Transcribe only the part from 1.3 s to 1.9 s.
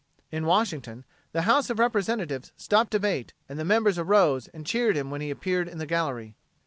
the House of